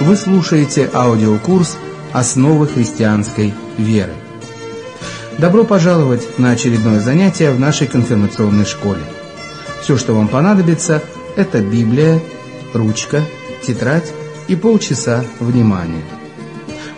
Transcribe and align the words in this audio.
Вы 0.00 0.14
слушаете 0.14 0.90
аудиокурс 0.92 1.78
«Основы 2.12 2.66
христианской 2.68 3.54
веры». 3.78 4.12
Добро 5.38 5.64
пожаловать 5.64 6.38
на 6.38 6.50
очередное 6.50 7.00
занятие 7.00 7.50
в 7.50 7.58
нашей 7.58 7.86
конфирмационной 7.86 8.66
школе. 8.66 9.00
Все, 9.80 9.96
что 9.96 10.12
вам 10.12 10.28
понадобится, 10.28 11.02
это 11.34 11.62
Библия, 11.62 12.20
ручка, 12.74 13.22
тетрадь 13.66 14.12
и 14.48 14.54
полчаса 14.54 15.24
внимания. 15.40 16.04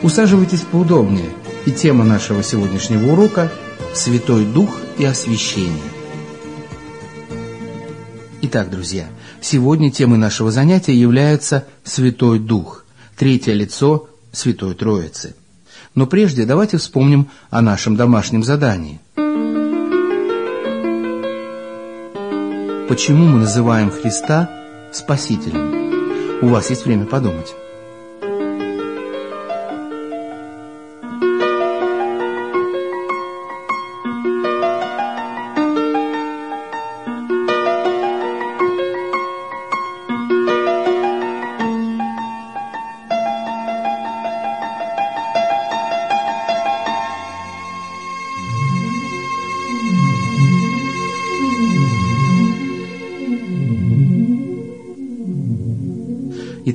Усаживайтесь 0.03 0.63
поудобнее, 0.63 1.31
и 1.67 1.71
тема 1.71 2.05
нашего 2.05 2.43
сегодняшнего 2.43 3.13
урока– 3.13 3.53
«Святой 3.95 4.45
Дух 4.45 4.77
и 4.99 5.05
освящение». 5.05 5.99
Итак, 8.43 8.71
друзья, 8.71 9.07
сегодня 9.41 9.91
темой 9.91 10.19
нашего 10.19 10.51
занятия 10.51 10.95
является 10.95 11.65
Святой 11.85 12.39
Дух, 12.39 12.85
третье 13.19 13.53
лицо 13.53 14.09
Святой 14.33 14.75
Троицы. 14.75 15.35
Но 15.95 16.07
прежде 16.07 16.47
давайте 16.47 16.79
вспомним 16.79 17.29
о 17.51 17.61
нашем 17.61 17.97
домашнем 17.97 18.43
задании. 18.45 19.01
Почему 22.89 23.27
мы 23.27 23.41
называем 23.41 23.91
Христа 23.91 24.49
Спасителем? 24.93 26.41
У 26.41 26.49
вас 26.49 26.71
есть 26.71 26.87
время 26.87 27.05
подумать. 27.05 27.55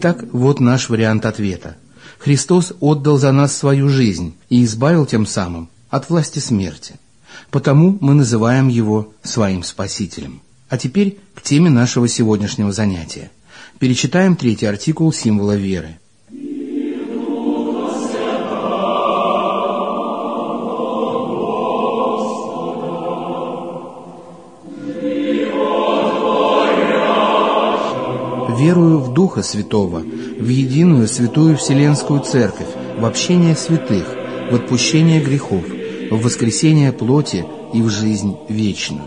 Итак, 0.04 0.26
вот 0.34 0.60
наш 0.60 0.90
вариант 0.90 1.26
ответа. 1.26 1.78
Христос 2.20 2.74
отдал 2.82 3.18
за 3.18 3.32
нас 3.32 3.56
свою 3.56 3.88
жизнь 3.88 4.36
и 4.50 4.66
избавил 4.66 5.06
тем 5.06 5.26
самым 5.26 5.70
от 5.90 6.10
власти 6.10 6.40
смерти. 6.40 6.96
Потому 7.52 7.98
мы 8.02 8.14
называем 8.14 8.68
Его 8.68 9.14
своим 9.24 9.64
Спасителем. 9.64 10.42
А 10.68 10.78
теперь 10.78 11.20
к 11.34 11.42
теме 11.42 11.70
нашего 11.70 12.10
сегодняшнего 12.10 12.74
занятия. 12.74 13.32
Перечитаем 13.80 14.36
третий 14.36 14.66
артикул 14.66 15.14
символа 15.14 15.56
веры. 15.56 15.98
Верую 28.74 28.98
в 29.02 29.14
Духа 29.14 29.44
Святого, 29.44 30.00
в 30.00 30.48
единую 30.48 31.08
святую 31.08 31.58
Вселенскую 31.58 32.22
Церковь, 32.22 32.70
в 32.98 33.06
общение 33.06 33.56
святых, 33.56 34.08
в 34.50 34.56
отпущение 34.56 35.22
грехов, 35.22 35.64
в 36.10 36.20
воскресение 36.20 36.92
плоти 36.92 37.46
и 37.72 37.84
в 37.84 37.90
жизнь 37.90 38.36
вечную. 38.50 39.04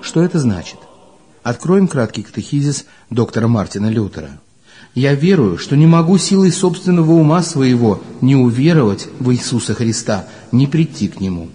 Что 0.00 0.22
это 0.24 0.40
значит? 0.40 0.78
Откроем 1.44 1.86
краткий 1.86 2.24
катехизис 2.24 2.86
доктора 3.10 3.46
Мартина 3.46 3.86
Лютера. 3.86 4.40
«Я 4.96 5.14
верую, 5.14 5.56
что 5.56 5.76
не 5.76 5.86
могу 5.86 6.18
силой 6.18 6.50
собственного 6.50 7.12
ума 7.12 7.42
своего 7.44 8.00
не 8.20 8.34
уверовать 8.34 9.06
в 9.20 9.32
Иисуса 9.32 9.74
Христа, 9.74 10.26
не 10.50 10.66
прийти 10.66 11.06
к 11.06 11.20
Нему. 11.20 11.48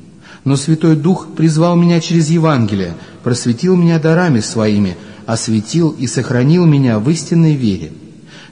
Но 0.46 0.56
Святой 0.56 0.96
Дух 0.96 1.28
призвал 1.36 1.76
меня 1.76 2.00
через 2.00 2.30
Евангелие, 2.30 2.94
просветил 3.24 3.76
меня 3.76 4.00
дарами 4.00 4.40
своими– 4.40 4.96
осветил 5.30 5.92
и 5.92 6.08
сохранил 6.08 6.66
меня 6.66 6.98
в 6.98 7.08
истинной 7.08 7.54
вере. 7.54 7.92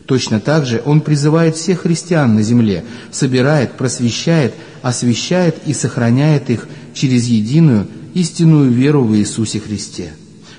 Точно 0.05 0.39
так 0.39 0.67
же 0.67 0.79
Он 0.85 1.01
призывает 1.01 1.55
всех 1.55 1.81
христиан 1.81 2.35
на 2.35 2.43
земле, 2.43 2.85
собирает, 3.11 3.73
просвещает, 3.73 4.53
освещает 4.83 5.55
и 5.65 5.73
сохраняет 5.73 6.51
их 6.51 6.67
через 6.93 7.25
единую 7.25 7.87
истинную 8.13 8.69
веру 8.69 9.03
в 9.03 9.17
Иисусе 9.17 9.59
Христе. 9.59 10.13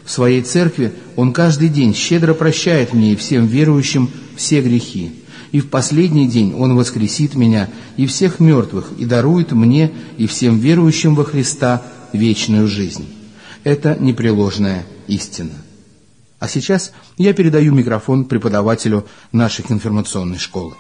В 0.05 0.11
Своей 0.11 0.43
Церкви 0.43 0.93
Он 1.15 1.33
каждый 1.33 1.69
день 1.69 1.95
щедро 1.95 2.35
прощает 2.35 2.93
мне 2.95 3.13
и 3.13 3.17
всем 3.17 3.47
верующим 3.47 4.11
все 4.35 4.61
грехи. 4.61 5.13
И 5.53 5.61
в 5.61 5.69
последний 5.71 6.27
день 6.27 6.53
Он 6.53 6.75
воскресит 6.75 7.37
меня 7.37 7.69
и 7.97 8.07
всех 8.07 8.41
мертвых 8.41 8.91
и 8.99 9.05
дарует 9.05 9.53
мне 9.53 9.93
и 10.17 10.27
всем 10.27 10.59
верующим 10.59 11.15
во 11.15 11.25
Христа 11.25 11.85
вечную 12.13 12.67
жизнь. 12.67 13.07
Это 13.63 13.97
непреложная 14.01 14.85
истина. 15.07 15.53
А 16.39 16.47
сейчас 16.47 16.93
я 17.17 17.33
передаю 17.35 17.75
микрофон 17.75 18.25
преподавателю 18.25 19.07
нашей 19.33 19.65
информационной 19.69 20.39
школы. 20.39 20.75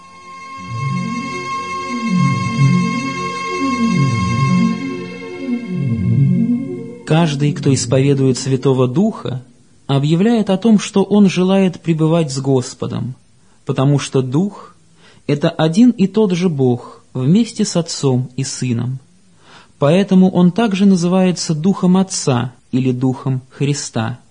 Каждый, 7.07 7.53
кто 7.55 7.73
исповедует 7.75 8.39
Святого 8.39 8.87
Духа, 8.87 9.43
объявляет 9.87 10.51
о 10.51 10.59
том, 10.59 10.79
что 10.79 11.03
он 11.03 11.29
желает 11.29 11.81
пребывать 11.81 12.31
с 12.31 12.39
Господом, 12.39 13.15
потому 13.65 13.99
что 13.99 14.23
Дух– 14.23 14.77
это 15.27 15.49
один 15.49 15.91
и 15.91 16.07
тот 16.07 16.33
же 16.33 16.49
Бог 16.49 17.03
вместе 17.15 17.65
с 17.65 17.77
Отцом 17.77 18.31
и 18.37 18.45
Сыном. 18.45 18.99
Поэтому 19.79 20.31
он 20.31 20.53
также 20.53 20.85
называется 20.85 21.55
Духом 21.55 21.97
Отца 21.97 22.53
или 22.71 22.93
Духом 22.93 23.41
Христа– 23.51 24.21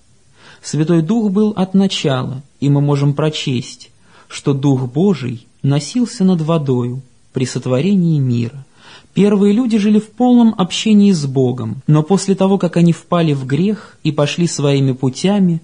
Святой 0.61 1.01
Дух 1.01 1.31
был 1.31 1.51
от 1.55 1.73
начала, 1.73 2.41
и 2.59 2.69
мы 2.69 2.81
можем 2.81 3.13
прочесть, 3.13 3.91
что 4.27 4.53
Дух 4.53 4.91
Божий 4.91 5.47
носился 5.61 6.23
над 6.23 6.41
водою 6.41 7.01
при 7.33 7.45
сотворении 7.45 8.19
мира. 8.19 8.65
Первые 9.13 9.53
люди 9.53 9.77
жили 9.77 9.99
в 9.99 10.09
полном 10.09 10.53
общении 10.57 11.11
с 11.11 11.25
Богом, 11.25 11.81
но 11.87 12.03
после 12.03 12.35
того, 12.35 12.57
как 12.57 12.77
они 12.77 12.93
впали 12.93 13.33
в 13.33 13.45
грех 13.45 13.97
и 14.03 14.11
пошли 14.11 14.47
своими 14.47 14.91
путями, 14.91 15.61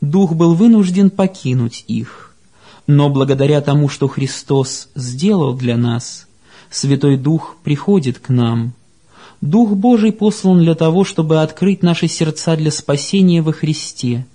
Дух 0.00 0.34
был 0.34 0.54
вынужден 0.54 1.10
покинуть 1.10 1.84
их. 1.86 2.34
Но 2.86 3.08
благодаря 3.08 3.60
тому, 3.60 3.88
что 3.88 4.08
Христос 4.08 4.88
сделал 4.94 5.54
для 5.54 5.76
нас, 5.76 6.26
Святой 6.70 7.16
Дух 7.16 7.56
приходит 7.62 8.18
к 8.18 8.28
нам. 8.28 8.72
Дух 9.40 9.70
Божий 9.70 10.12
послан 10.12 10.58
для 10.58 10.74
того, 10.74 11.04
чтобы 11.04 11.42
открыть 11.42 11.82
наши 11.82 12.08
сердца 12.08 12.56
для 12.56 12.70
спасения 12.70 13.42
во 13.42 13.52
Христе– 13.52 14.26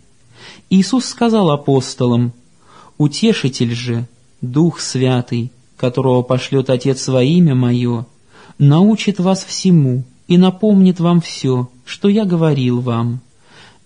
Иисус 0.70 1.06
сказал 1.06 1.50
апостолам, 1.52 2.34
«Утешитель 2.98 3.74
же, 3.74 4.08
Дух 4.42 4.80
Святый, 4.80 5.52
которого 5.78 6.22
пошлет 6.22 6.70
Отец 6.70 7.08
во 7.08 7.24
имя 7.24 7.56
Мое, 7.56 8.06
научит 8.58 9.20
вас 9.20 9.44
всему 9.44 10.04
и 10.28 10.38
напомнит 10.38 11.00
вам 11.00 11.22
все, 11.22 11.70
что 11.86 12.08
я 12.10 12.26
говорил 12.26 12.82
вам. 12.82 13.22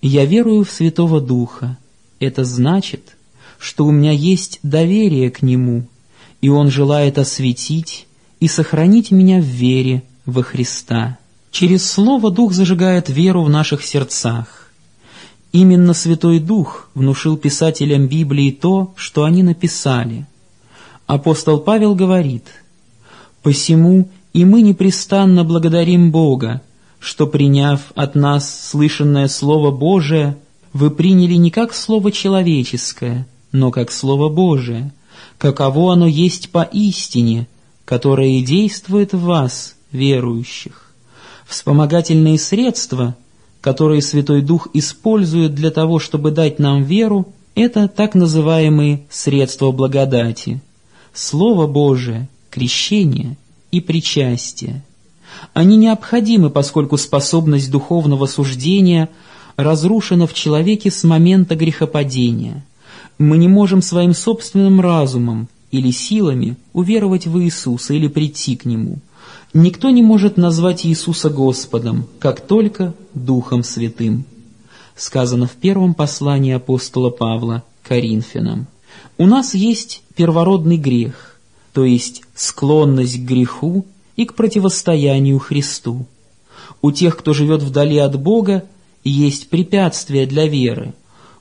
Я 0.02 0.26
верую 0.26 0.66
в 0.66 0.72
Святого 0.72 1.22
Духа. 1.22 1.78
Это 2.20 2.44
значит, 2.44 3.16
что 3.58 3.86
у 3.86 3.92
меня 3.92 4.12
есть 4.12 4.60
доверие 4.62 5.32
к 5.32 5.42
Нему, 5.42 5.88
и 6.42 6.50
Он 6.50 6.70
желает 6.70 7.18
осветить 7.18 8.08
и 8.40 8.48
сохранить 8.48 9.12
меня 9.12 9.40
в 9.40 9.46
вере 9.46 10.04
во 10.26 10.44
Христа. 10.44 11.18
Через 11.52 11.90
Слово 11.90 12.32
Дух 12.32 12.52
зажигает 12.52 13.08
веру 13.10 13.44
в 13.44 13.50
наших 13.50 13.84
сердцах. 13.84 14.63
Именно 15.54 15.94
Святой 15.94 16.40
Дух 16.40 16.90
внушил 16.96 17.38
писателям 17.38 18.08
Библии 18.08 18.50
то, 18.50 18.92
что 18.96 19.24
они 19.24 19.44
написали. 19.44 20.26
Апостол 21.06 21.60
Павел 21.60 21.94
говорит, 21.94 22.48
«Посему 23.44 24.10
и 24.34 24.46
мы 24.46 24.64
непрестанно 24.64 25.44
благодарим 25.44 26.12
Бога, 26.12 26.64
что, 27.00 27.28
приняв 27.28 27.92
от 27.94 28.16
нас 28.16 28.70
слышанное 28.72 29.28
Слово 29.28 29.70
Божие, 29.70 30.38
вы 30.74 30.90
приняли 30.90 31.36
не 31.36 31.52
как 31.52 31.76
Слово 31.76 32.12
человеческое, 32.12 33.28
но 33.52 33.70
как 33.70 33.92
Слово 33.92 34.30
Божие, 34.30 34.92
каково 35.38 35.94
оно 35.94 36.08
есть 36.08 36.50
поистине, 36.50 37.48
которое 37.86 38.40
и 38.40 38.44
действует 38.44 39.14
в 39.14 39.22
вас, 39.22 39.76
верующих. 39.92 40.96
Вспомогательные 41.46 42.40
средства– 42.40 43.16
которые 43.64 44.02
Святой 44.02 44.42
Дух 44.42 44.68
использует 44.74 45.56
для 45.56 45.72
того, 45.72 45.98
чтобы 45.98 46.32
дать 46.32 46.60
нам 46.60 46.84
веру, 46.84 47.30
это 47.56 47.88
так 47.88 48.14
называемые 48.14 49.06
средства 49.10 49.72
благодати. 49.72 50.60
Слово 51.14 51.66
Божие, 51.66 52.28
крещение 52.50 53.38
и 53.72 53.80
причастие. 53.80 54.84
Они 55.54 55.78
необходимы, 55.78 56.50
поскольку 56.50 56.98
способность 56.98 57.72
духовного 57.72 58.26
суждения 58.26 59.08
разрушена 59.56 60.28
в 60.28 60.34
человеке 60.34 60.92
с 60.92 61.06
момента 61.06 61.56
грехопадения. 61.56 62.66
Мы 63.18 63.38
не 63.38 63.48
можем 63.48 63.82
своим 63.82 64.14
собственным 64.14 64.82
разумом 64.82 65.48
или 65.72 65.90
силами 65.92 66.58
уверовать 66.74 67.28
в 67.28 67.42
Иисуса 67.42 67.94
или 67.94 68.10
прийти 68.10 68.58
к 68.58 68.66
Нему. 68.66 68.98
Никто 69.54 69.92
не 69.92 70.02
может 70.02 70.36
назвать 70.36 70.84
Иисуса 70.84 71.30
Господом, 71.30 72.08
как 72.20 72.42
только 72.42 72.96
Духом 73.14 73.64
Святым. 73.64 74.26
Сказано 74.96 75.46
в 75.46 75.52
первом 75.52 75.94
послании 75.94 76.54
апостола 76.54 77.12
Павла 77.12 77.64
Коринфянам. 77.84 78.66
У 79.20 79.28
нас 79.28 79.54
есть 79.54 80.02
первородный 80.16 80.78
грех, 80.78 81.40
то 81.72 81.86
есть 81.86 82.24
склонность 82.34 83.20
к 83.20 83.28
греху 83.28 83.86
и 84.16 84.26
к 84.26 84.34
противостоянию 84.34 85.38
Христу. 85.38 86.08
У 86.82 86.92
тех, 86.92 87.16
кто 87.16 87.34
живет 87.34 87.62
вдали 87.62 88.00
от 88.00 88.20
Бога, 88.20 88.66
есть 89.04 89.50
препятствия 89.50 90.26
для 90.26 90.48
веры. 90.48 90.94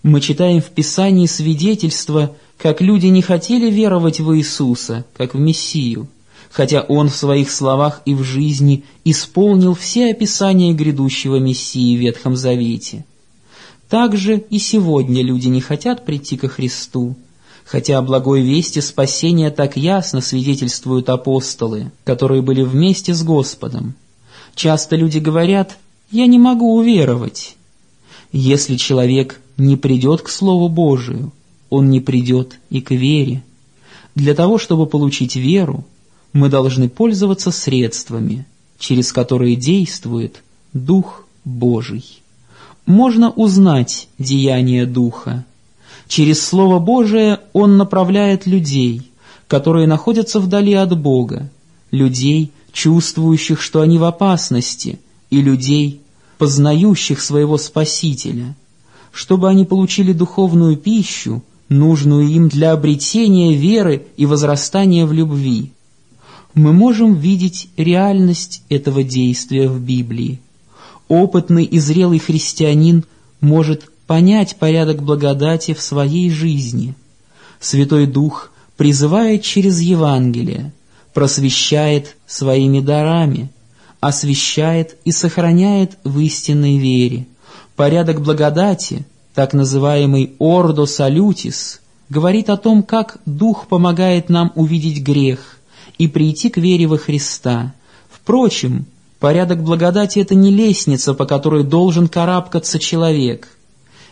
Мы 0.02 0.20
читаем 0.20 0.60
в 0.60 0.66
Писании 0.70 1.26
свидетельства, 1.26 2.36
как 2.58 2.82
люди 2.82 3.06
не 3.06 3.22
хотели 3.22 3.70
веровать 3.70 4.20
в 4.20 4.36
Иисуса, 4.36 5.06
как 5.16 5.34
в 5.34 5.38
Мессию, 5.38 6.08
хотя 6.52 6.82
Он 6.82 7.08
в 7.08 7.16
своих 7.16 7.50
словах 7.50 8.02
и 8.04 8.14
в 8.14 8.22
жизни 8.22 8.84
исполнил 9.04 9.74
все 9.74 10.10
описания 10.10 10.74
грядущего 10.74 11.36
Мессии 11.36 11.96
в 11.96 12.00
Ветхом 12.00 12.36
Завете. 12.36 13.06
Также 13.88 14.38
и 14.50 14.58
сегодня 14.58 15.22
люди 15.22 15.48
не 15.48 15.60
хотят 15.62 16.04
прийти 16.04 16.36
ко 16.36 16.48
Христу, 16.48 17.16
хотя 17.64 17.98
о 17.98 18.02
благой 18.02 18.42
вести 18.42 18.80
спасения 18.80 19.50
так 19.50 19.76
ясно 19.76 20.20
свидетельствуют 20.20 21.08
апостолы, 21.08 21.90
которые 22.04 22.42
были 22.42 22.62
вместе 22.62 23.14
с 23.14 23.22
Господом. 23.22 23.94
Часто 24.54 24.96
люди 24.96 25.18
говорят 25.18 25.78
«я 26.10 26.26
не 26.26 26.38
могу 26.38 26.76
уверовать». 26.76 27.56
Если 28.30 28.76
человек 28.76 29.40
не 29.58 29.76
придет 29.76 30.22
к 30.22 30.28
Слову 30.28 30.68
Божию, 30.68 31.32
он 31.70 31.90
не 31.90 32.00
придет 32.00 32.58
и 32.70 32.80
к 32.80 32.90
вере. 32.90 33.42
Для 34.14 34.34
того, 34.34 34.56
чтобы 34.58 34.86
получить 34.86 35.36
веру, 35.36 35.84
мы 36.32 36.48
должны 36.48 36.88
пользоваться 36.88 37.50
средствами, 37.50 38.46
через 38.78 39.12
которые 39.12 39.56
действует 39.56 40.42
Дух 40.72 41.24
Божий. 41.44 42.22
Можно 42.86 43.30
узнать 43.30 44.08
деяния 44.18 44.86
Духа. 44.86 45.44
Через 46.08 46.44
Слово 46.44 46.78
Божие 46.78 47.40
Он 47.52 47.76
направляет 47.76 48.46
людей, 48.46 49.02
которые 49.46 49.86
находятся 49.86 50.40
вдали 50.40 50.74
от 50.74 50.98
Бога, 50.98 51.50
людей, 51.90 52.52
чувствующих, 52.72 53.60
что 53.60 53.82
они 53.82 53.98
в 53.98 54.04
опасности, 54.04 54.98
и 55.30 55.40
людей, 55.40 56.00
познающих 56.38 57.20
своего 57.20 57.56
Спасителя, 57.56 58.56
чтобы 59.12 59.48
они 59.48 59.64
получили 59.64 60.12
духовную 60.12 60.76
пищу, 60.76 61.42
нужную 61.68 62.28
им 62.28 62.48
для 62.48 62.72
обретения 62.72 63.54
веры 63.54 64.06
и 64.16 64.26
возрастания 64.26 65.06
в 65.06 65.12
любви. 65.12 65.72
Мы 66.54 66.72
можем 66.72 67.14
видеть 67.14 67.68
реальность 67.76 68.62
этого 68.68 69.02
действия 69.02 69.68
в 69.68 69.80
Библии. 69.80 70.40
Опытный 71.08 71.64
и 71.64 71.78
зрелый 71.78 72.18
христианин 72.18 73.04
может 73.40 73.90
понять 74.06 74.56
порядок 74.56 75.02
благодати 75.02 75.74
в 75.74 75.80
своей 75.80 76.30
жизни. 76.30 76.94
Святой 77.60 78.06
Дух 78.06 78.52
призывает 78.76 79.42
через 79.42 79.80
Евангелие– 79.80 80.72
просвещает 81.12 82.16
своими 82.26 82.80
дарами, 82.80 83.50
освещает 84.00 84.96
и 85.04 85.12
сохраняет 85.12 85.98
в 86.04 86.18
истинной 86.20 86.78
вере. 86.78 87.26
Порядок 87.76 88.20
благодати, 88.20 89.06
так 89.34 89.52
называемый 89.52 90.34
«ордо 90.38 90.86
салютис», 90.86 91.80
говорит 92.08 92.50
о 92.50 92.56
том, 92.56 92.82
как 92.82 93.18
Дух 93.24 93.68
помогает 93.68 94.28
нам 94.28 94.52
увидеть 94.54 95.02
грех 95.02 95.58
и 95.98 96.08
прийти 96.08 96.50
к 96.50 96.56
вере 96.56 96.86
во 96.86 96.98
Христа. 96.98 97.74
Впрочем, 98.10 98.86
порядок 99.20 99.62
благодати– 99.62 100.18
это 100.20 100.34
не 100.34 100.50
лестница, 100.50 101.14
по 101.14 101.26
которой 101.26 101.64
должен 101.64 102.08
карабкаться 102.08 102.78
человек. 102.78 103.48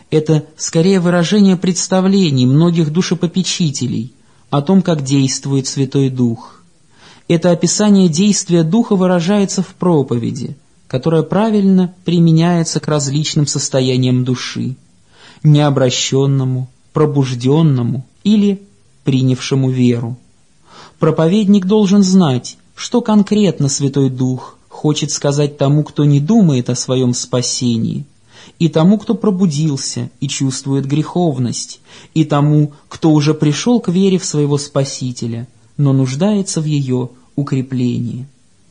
Это 0.09 0.45
скорее 0.57 0.99
выражение 0.99 1.57
представлений 1.57 2.45
многих 2.45 2.91
душепопечителей 2.91 4.13
о 4.49 4.61
том, 4.61 4.81
как 4.81 5.03
действует 5.03 5.67
Святой 5.67 6.09
Дух– 6.09 6.57
это 7.33 7.51
описание 7.51 8.09
действия 8.09 8.63
Духа 8.63 8.97
выражается 8.97 9.61
в 9.61 9.67
проповеди, 9.67 10.57
которая 10.87 11.23
правильно 11.23 11.93
применяется 12.03 12.81
к 12.81 12.89
различным 12.89 13.47
состояниям 13.47 14.25
души, 14.25 14.75
необращенному, 15.41 16.69
пробужденному 16.91 18.05
или 18.25 18.61
принявшему 19.05 19.69
веру. 19.69 20.17
Проповедник 21.01 21.65
должен 21.65 22.03
знать, 22.03 22.59
что 22.75 23.01
конкретно 23.01 23.69
Святой 23.69 24.11
Дух 24.11 24.59
хочет 24.69 25.09
сказать 25.09 25.57
тому, 25.57 25.83
кто 25.83 26.05
не 26.05 26.19
думает 26.19 26.69
о 26.69 26.75
своем 26.75 27.15
спасении, 27.15 28.05
и 28.59 28.69
тому, 28.69 28.99
кто 28.99 29.15
пробудился 29.15 30.11
и 30.19 30.27
чувствует 30.27 30.85
греховность, 30.85 31.79
и 32.13 32.23
тому, 32.23 32.73
кто 32.87 33.09
уже 33.13 33.33
пришел 33.33 33.79
к 33.79 33.89
вере 33.89 34.19
в 34.19 34.25
своего 34.25 34.59
Спасителя, 34.59 35.47
но 35.75 35.91
нуждается 35.91 36.61
в 36.61 36.65
ее 36.65 37.09
укреплении. 37.35 38.27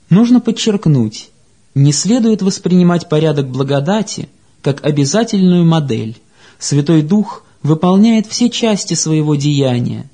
Нужно 0.08 0.38
подчеркнуть, 0.38 1.30
не 1.74 1.90
следует 1.90 2.42
воспринимать 2.42 3.08
порядок 3.08 3.48
благодати 3.48 4.28
как 4.62 4.84
обязательную 4.84 5.64
модель. 5.64 6.16
Святой 6.60 7.02
Дух 7.02 7.42
выполняет 7.64 8.28
все 8.28 8.50
части 8.50 8.94
своего 8.94 9.34
деяния. 9.34 10.08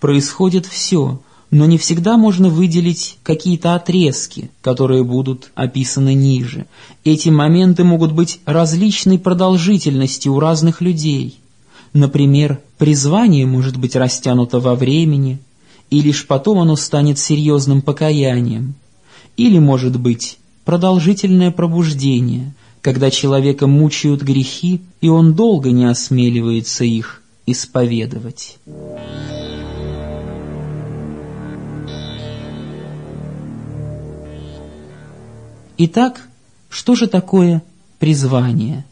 Происходит 0.00 0.66
все, 0.66 1.20
но 1.50 1.66
не 1.66 1.78
всегда 1.78 2.16
можно 2.16 2.48
выделить 2.48 3.18
какие-то 3.22 3.74
отрезки, 3.74 4.50
которые 4.62 5.02
будут 5.02 5.50
описаны 5.54 6.14
ниже. 6.14 6.66
Эти 7.04 7.28
моменты 7.28 7.82
могут 7.82 8.12
быть 8.12 8.40
различной 8.44 9.18
продолжительности 9.18 10.28
у 10.28 10.38
разных 10.38 10.80
людей. 10.80 11.40
Например, 11.92 12.60
призвание 12.78 13.46
может 13.46 13.76
быть 13.76 13.96
растянуто 13.96 14.60
во 14.60 14.76
времени, 14.76 15.40
и 15.90 16.00
лишь 16.00 16.26
потом 16.26 16.60
оно 16.60 16.76
станет 16.76 17.18
серьезным 17.18 17.82
покаянием. 17.82 18.74
Или, 19.36 19.58
может 19.58 19.98
быть, 19.98 20.38
продолжительное 20.64 21.50
пробуждение, 21.50 22.54
когда 22.80 23.10
человека 23.10 23.66
мучают 23.66 24.22
грехи, 24.22 24.82
и 25.00 25.08
он 25.08 25.34
долго 25.34 25.72
не 25.72 25.86
осмеливается 25.86 26.84
их 26.84 27.22
исповедовать. 27.46 28.58
Итак, 35.82 36.28
что 36.68 36.94
же 36.94 37.06
такое 37.06 37.62
призвание? 37.98 38.84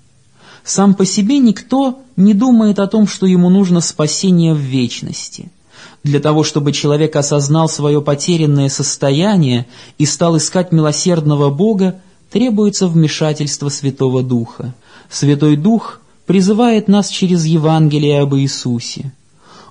Сам 0.65 0.95
по 0.95 1.05
себе 1.05 1.39
никто 1.39 2.01
не 2.17 2.33
думает 2.33 2.79
о 2.79 2.87
том, 2.87 3.07
что 3.07 3.27
ему 3.27 3.51
нужно 3.51 3.83
спасение 3.83 4.55
в 4.55 4.59
вечности– 4.59 5.53
для 6.05 6.21
того, 6.21 6.45
чтобы 6.45 6.73
человек 6.73 7.17
осознал 7.17 7.69
свое 7.69 8.01
потерянное 8.01 8.69
состояние 8.69 9.67
и 9.99 10.07
стал 10.07 10.37
искать 10.37 10.73
милосердного 10.73 11.51
Бога, 11.51 12.01
требуется 12.31 12.87
вмешательство 12.87 13.69
Святого 13.69 14.23
Духа. 14.23 14.75
Святой 15.11 15.57
Дух 15.57 16.01
призывает 16.27 16.89
нас 16.89 17.09
через 17.09 17.45
Евангелие 17.45 18.21
об 18.21 18.35
Иисусе. 18.37 19.13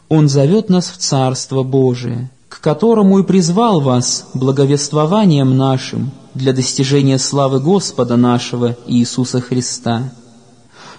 Он 0.09 0.29
зовет 0.29 0.69
нас 0.69 0.89
в 0.89 0.97
Царство 0.97 1.63
Божие, 1.63 2.29
к 2.49 2.61
которому 2.61 3.19
и 3.19 3.23
призвал 3.23 3.81
вас 3.81 4.27
благовествованием 4.33 5.57
нашим 5.57 6.11
для 6.37 6.53
достижения 6.53 7.17
славы 7.17 7.59
Господа 7.59 8.15
нашего 8.15 8.77
Иисуса 8.87 9.41
Христа. 9.41 10.13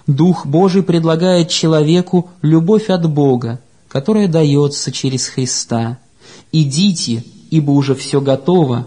Дух 0.07 0.47
Божий 0.47 0.83
предлагает 0.83 1.49
человеку 1.49 2.30
любовь 2.42 2.90
от 2.90 3.09
Бога, 3.09 3.61
которая 3.88 4.28
дается 4.28 4.90
через 4.92 5.28
Христа. 5.28 5.99
«Идите, 6.50 7.25
ибо 7.50 7.71
уже 7.71 7.95
все 7.95 8.21
готово», 8.21 8.87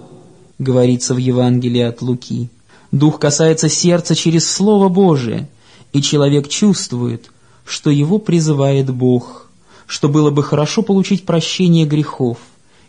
говорится 0.62 1.13
в 1.13 1.17
Евангелии 1.17 1.81
от 1.81 2.01
Луки. 2.01 2.50
Дух 2.91 3.20
касается 3.20 3.70
сердца 3.70 4.15
через 4.15 4.50
Слово 4.50 4.89
Божие, 4.89 5.50
и 5.93 6.01
человек 6.01 6.48
чувствует, 6.48 7.31
что 7.65 7.89
его 7.89 8.20
призывает 8.20 8.89
Бог, 8.93 9.50
что 9.88 10.10
было 10.10 10.29
бы 10.29 10.43
хорошо 10.43 10.81
получить 10.81 11.25
прощение 11.25 11.86
грехов 11.86 12.38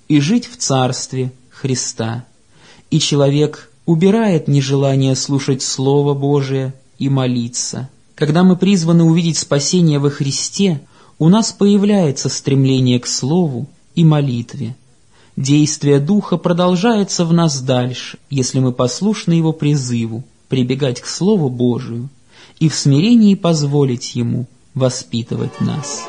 и 0.08 0.20
жить 0.20 0.46
в 0.46 0.56
Царстве 0.56 1.32
Христа. 1.50 2.24
И 2.92 3.00
человек 3.00 3.70
убирает 3.86 4.48
нежелание 4.48 5.16
слушать 5.16 5.62
Слово 5.62 6.12
Божие 6.12 6.74
и 6.98 7.08
молиться. 7.08 7.88
Когда 8.14 8.44
мы 8.44 8.54
призваны 8.54 9.02
увидеть 9.02 9.38
спасение 9.38 9.98
во 9.98 10.10
Христе, 10.10 10.82
у 11.18 11.30
нас 11.30 11.52
появляется 11.52 12.28
стремление 12.28 13.00
к 13.00 13.06
слову 13.06 13.66
и 13.94 14.04
молитве. 14.04 14.76
Действие 15.38 16.00
Духа 16.00 16.36
продолжается 16.36 17.24
в 17.24 17.32
нас 17.32 17.62
дальше, 17.62 18.18
если 18.28 18.58
мы 18.58 18.72
послушны 18.72 19.32
Его 19.32 19.54
призыву 19.54 20.22
прибегать 20.48 21.00
к 21.00 21.06
Слову 21.06 21.48
Божию 21.48 22.10
и 22.60 22.68
в 22.68 22.74
смирении 22.74 23.34
позволить 23.36 24.14
Ему 24.14 24.44
воспитывать 24.74 25.62
нас. 25.62 26.02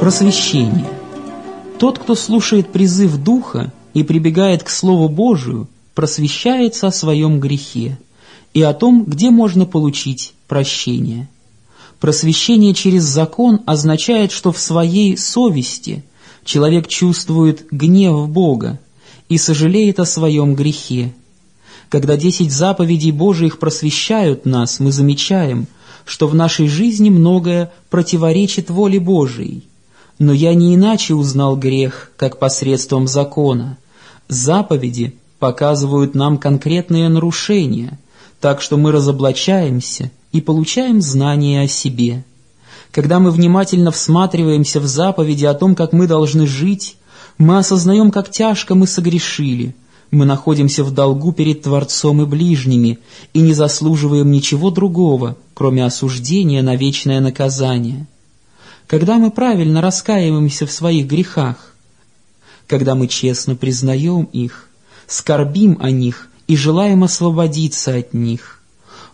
Просвещение. 0.00 0.86
Тот, 1.80 1.98
кто 1.98 2.14
слушает 2.14 2.70
призыв 2.70 3.16
Духа 3.16 3.72
и 3.94 4.04
прибегает 4.04 4.62
к 4.62 4.70
Слову 4.70 5.08
Божию, 5.08 5.66
просвещается 5.94 6.86
о 6.86 6.92
своем 6.92 7.40
грехе 7.40 7.98
и 8.54 8.62
о 8.62 8.74
том, 8.74 9.04
где 9.04 9.30
можно 9.30 9.66
получить 9.66 10.34
прощение. 10.46 11.28
Просвещение 11.98 12.74
через 12.74 13.02
закон 13.02 13.60
означает, 13.66 14.30
что 14.30 14.52
в 14.52 14.60
своей 14.60 15.16
совести 15.16 16.04
человек 16.44 16.86
чувствует 16.86 17.66
гнев 17.72 18.28
Бога 18.28 18.78
и 19.28 19.36
сожалеет 19.36 19.98
о 19.98 20.06
своем 20.06 20.54
грехе. 20.54 21.12
Когда 21.88 22.16
десять 22.16 22.52
заповедей 22.52 23.10
Божиих 23.10 23.58
просвещают 23.58 24.46
нас, 24.46 24.78
мы 24.78 24.92
замечаем, 24.92 25.66
что 26.04 26.28
в 26.28 26.36
нашей 26.36 26.68
жизни 26.68 27.10
многое 27.10 27.72
противоречит 27.90 28.70
воле 28.70 29.00
Божией. 29.00 29.64
Но 30.18 30.32
я 30.32 30.54
не 30.54 30.74
иначе 30.74 31.14
узнал 31.14 31.56
грех, 31.56 32.10
как 32.16 32.38
посредством 32.38 33.06
закона. 33.06 33.78
Заповеди 34.28 35.14
показывают 35.38 36.14
нам 36.14 36.38
конкретные 36.38 37.08
нарушения, 37.08 37.98
так 38.40 38.60
что 38.60 38.76
мы 38.76 38.92
разоблачаемся 38.92 40.10
и 40.32 40.40
получаем 40.40 41.00
знания 41.00 41.62
о 41.62 41.68
себе. 41.68 42.24
Когда 42.90 43.20
мы 43.20 43.30
внимательно 43.30 43.90
всматриваемся 43.90 44.80
в 44.80 44.86
заповеди 44.86 45.44
о 45.44 45.54
том, 45.54 45.74
как 45.74 45.92
мы 45.92 46.06
должны 46.06 46.46
жить, 46.46 46.96
мы 47.36 47.58
осознаем, 47.58 48.10
как 48.10 48.30
тяжко 48.30 48.74
мы 48.74 48.86
согрешили, 48.86 49.76
мы 50.10 50.24
находимся 50.24 50.82
в 50.82 50.92
долгу 50.92 51.32
перед 51.32 51.62
Творцом 51.62 52.22
и 52.22 52.26
ближними 52.26 52.98
и 53.34 53.40
не 53.40 53.52
заслуживаем 53.52 54.30
ничего 54.30 54.70
другого, 54.70 55.36
кроме 55.54 55.84
осуждения 55.84 56.62
на 56.62 56.76
вечное 56.76 57.20
наказание. 57.20 58.06
Когда 58.88 59.18
мы 59.18 59.30
правильно 59.30 59.82
раскаиваемся 59.82 60.64
в 60.64 60.72
своих 60.72 61.06
грехах, 61.06 61.74
когда 62.66 62.94
мы 62.94 63.06
честно 63.06 63.54
признаем 63.54 64.24
их, 64.32 64.70
скорбим 65.06 65.76
о 65.78 65.90
них 65.90 66.28
и 66.46 66.56
желаем 66.56 67.04
освободиться 67.04 67.94
от 67.94 68.14
них, 68.14 68.62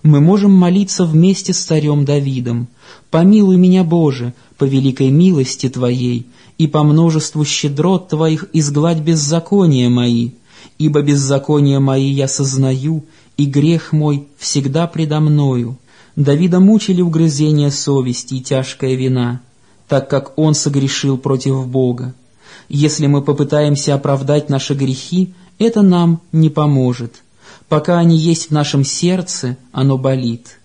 мы 0.05 0.21
можем 0.21 0.53
молиться 0.53 1.05
вместе 1.05 1.53
с 1.53 1.59
царем 1.59 2.05
Давидом 2.05 2.69
«Помилуй 3.11 3.57
меня, 3.57 3.83
Боже, 3.83 4.33
по 4.59 4.65
великой 4.65 5.11
милости 5.11 5.69
Твоей, 5.69 6.29
и 6.57 6.69
по 6.69 6.85
множеству 6.85 7.45
щедрот 7.45 8.11
Твоих 8.11 8.47
изгладь 8.53 9.01
беззакония 9.01 9.89
мои, 9.89 10.31
ибо 10.79 11.03
беззакония 11.03 11.81
мои 11.81 12.13
я 12.13 12.29
сознаю, 12.29 13.07
и 13.37 13.45
грех 13.45 13.93
мой 13.93 14.29
всегда 14.39 14.87
предо 14.87 15.19
мною». 15.19 15.79
Давида 16.15 16.61
мучили 16.61 17.03
угрызения 17.03 17.71
совести 17.71 18.35
и 18.35 18.41
тяжкая 18.41 18.95
вина, 18.95 19.41
так 19.89 20.09
как 20.09 20.39
он 20.39 20.55
согрешил 20.55 21.19
против 21.19 21.67
Бога. 21.67 22.15
Если 22.69 23.07
мы 23.07 23.23
попытаемся 23.23 23.95
оправдать 23.95 24.49
наши 24.49 24.75
грехи, 24.75 25.35
это 25.59 25.83
нам 25.83 26.21
не 26.33 26.51
поможет. 26.51 27.23
Пока 27.69 27.99
они 27.99 28.17
есть 28.17 28.49
в 28.49 28.51
нашем 28.51 28.85
сердце, 28.85 29.57
оно 29.73 29.99
болит. 29.99 30.59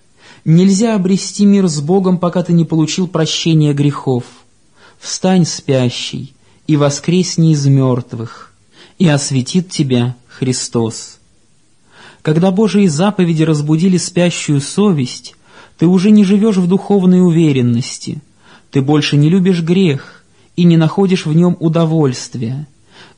Нельзя 0.45 0.95
обрести 0.95 1.45
мир 1.45 1.67
с 1.67 1.81
Богом, 1.81 2.17
пока 2.17 2.43
ты 2.43 2.53
не 2.53 2.65
получил 2.65 3.07
прощения 3.07 3.73
грехов. 3.73 4.23
Встань, 4.99 5.45
спящий, 5.45 6.33
и 6.67 6.77
воскресни 6.77 7.51
из 7.51 7.65
мертвых, 7.65 8.53
и 8.97 9.07
осветит 9.07 9.69
тебя 9.69 10.15
Христос. 10.27 11.19
Когда 12.21 12.51
Божьи 12.51 12.85
заповеди 12.87 13.43
разбудили 13.43 13.97
спящую 13.97 14.61
совесть, 14.61 15.35
ты 15.77 15.87
уже 15.87 16.11
не 16.11 16.23
живешь 16.23 16.57
в 16.57 16.67
духовной 16.67 17.25
уверенности, 17.25 18.21
ты 18.71 18.81
больше 18.81 19.17
не 19.17 19.29
любишь 19.29 19.61
грех 19.61 20.23
и 20.55 20.63
не 20.63 20.77
находишь 20.77 21.25
в 21.25 21.33
нем 21.35 21.57
удовольствия. 21.59 22.67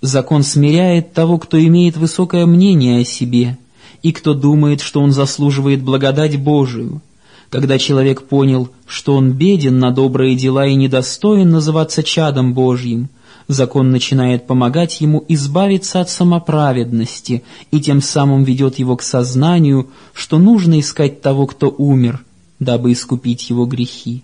Закон 0.02 0.44
смиряет 0.44 1.14
того, 1.14 1.38
кто 1.38 1.60
имеет 1.64 1.98
высокое 1.98 2.46
мнение 2.46 3.02
о 3.02 3.06
себе 3.06 3.58
и 4.02 4.12
кто 4.12 4.34
думает, 4.34 4.82
что 4.82 5.02
он 5.02 5.12
заслуживает 5.12 5.82
благодать 5.82 6.38
Божию. 6.38 7.02
Когда 7.50 7.78
человек 7.78 8.24
понял, 8.24 8.70
что 8.88 9.16
он 9.16 9.32
беден 9.32 9.78
на 9.78 9.92
добрые 9.92 10.36
дела 10.36 10.66
и 10.66 10.76
недостоин 10.76 11.50
называться 11.50 12.02
чадом 12.02 12.54
Божьим, 12.54 13.10
закон 13.48 13.92
начинает 13.92 14.48
помогать 14.48 15.02
ему 15.02 15.24
избавиться 15.28 16.00
от 16.00 16.10
самоправедности 16.10 17.44
и 17.72 17.82
тем 17.82 18.02
самым 18.02 18.44
ведет 18.44 18.80
его 18.80 18.96
к 18.96 19.04
сознанию, 19.04 19.90
что 20.14 20.40
нужно 20.40 20.80
искать 20.80 21.22
того, 21.22 21.46
кто 21.46 21.70
умер, 21.70 22.24
дабы 22.60 22.94
искупить 22.94 23.50
его 23.50 23.66
грехи. 23.66 24.24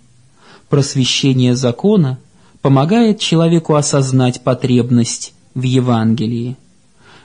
Просвещение 0.68 1.56
закона 1.56 2.18
помогает 2.60 3.18
человеку 3.18 3.74
осознать 3.74 4.42
потребность 4.42 5.32
в 5.54 5.62
Евангелии. 5.62 6.56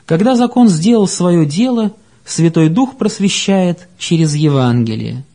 Когда 0.05 0.35
закон 0.35 0.69
сделал 0.69 1.07
свое 1.07 1.45
дело, 1.45 1.91
Святой 2.25 2.69
Дух 2.69 2.97
просвещает 2.97 3.87
через 3.97 4.35
Евангелие. 4.35 5.25